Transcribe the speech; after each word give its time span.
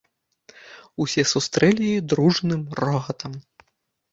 Усе 1.03 1.25
сустрэлі 1.33 1.91
яе 1.91 2.01
дружным 2.15 2.61
рогатам. 2.83 3.37